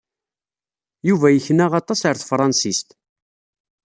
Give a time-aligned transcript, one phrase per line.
[1.07, 2.89] Yuba yekna aṭas ɣer tefṛensist.